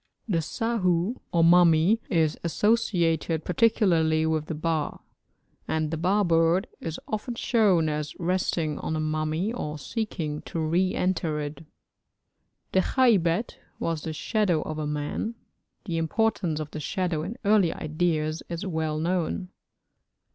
The 0.27 0.41
sahu 0.41 1.17
or 1.31 1.43
mummy 1.43 2.01
is 2.09 2.35
associated 2.43 3.45
particularly 3.45 4.25
with 4.25 4.47
the 4.47 4.55
ba; 4.55 4.97
and 5.67 5.91
the 5.91 5.97
ba 5.97 6.23
bird 6.23 6.65
is 6.79 6.99
often 7.07 7.35
shown 7.35 7.87
as 7.87 8.15
resting 8.19 8.79
on 8.79 8.93
the 8.93 8.99
mummy 8.99 9.53
or 9.53 9.77
seeking 9.77 10.41
to 10.47 10.59
re 10.59 10.95
enter 10.95 11.39
it. 11.39 11.63
The 12.71 12.79
khaybet 12.79 13.59
was 13.77 14.01
the 14.01 14.13
shadow 14.13 14.63
of 14.63 14.79
a 14.79 14.87
man; 14.87 15.35
the 15.85 15.97
importance 15.97 16.59
of 16.59 16.71
the 16.71 16.79
shadow 16.79 17.21
in 17.21 17.37
early 17.45 17.71
ideas 17.71 18.41
is 18.49 18.65
well 18.65 18.97
known. 18.97 19.49